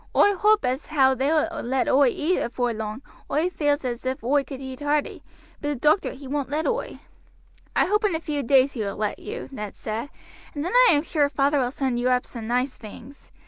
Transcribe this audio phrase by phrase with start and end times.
[0.15, 4.23] Oi hoap as how they will let oi eat afore long; oi feels as if
[4.23, 5.21] oi could hearty,
[5.61, 6.97] but the doctor he woin't let oi."
[7.75, 10.09] "I hope in a few days he will let you," Ned said,
[10.55, 13.29] "and then I am sure father will send you up some nice things.